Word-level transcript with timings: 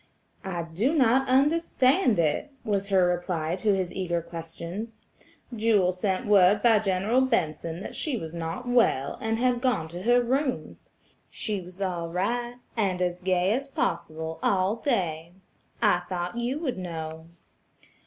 "I 0.43 0.63
do 0.63 0.95
not 0.95 1.27
understand 1.29 2.17
it," 2.17 2.49
was 2.63 2.87
her 2.87 3.05
reply 3.05 3.55
to 3.57 3.75
his 3.75 3.93
eager 3.93 4.19
questions; 4.19 4.99
"Jewel 5.55 5.91
sent 5.91 6.25
word 6.25 6.63
by 6.63 6.79
General 6.79 7.21
Benson 7.21 7.81
that 7.81 7.93
she 7.93 8.17
was 8.17 8.33
not 8.33 8.67
well, 8.67 9.19
and 9.21 9.37
had 9.37 9.61
gone 9.61 9.87
to 9.89 10.01
her 10.01 10.23
rooms. 10.23 10.89
She 11.29 11.61
was 11.61 11.79
all 11.83 12.09
right, 12.09 12.55
and 12.75 12.99
as 12.99 13.21
gay 13.21 13.51
as 13.53 13.67
possible 13.67 14.39
all 14.41 14.75
day. 14.77 15.33
I 15.83 15.99
thought 16.09 16.35
you 16.35 16.57
would 16.57 16.79
know." 16.79 17.27